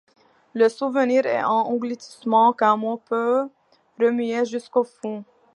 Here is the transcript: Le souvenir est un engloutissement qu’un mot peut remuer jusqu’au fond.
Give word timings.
Le 0.55 0.67
souvenir 0.67 1.27
est 1.27 1.37
un 1.37 1.47
engloutissement 1.51 2.53
qu’un 2.53 2.75
mot 2.75 2.97
peut 2.97 3.47
remuer 3.99 4.45
jusqu’au 4.45 4.83
fond. 4.83 5.23